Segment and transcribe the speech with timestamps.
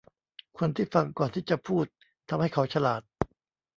[0.57, 1.85] คนที่ฟังก่อนที่จะพูด
[2.29, 3.01] ทำให้เขาฉลาด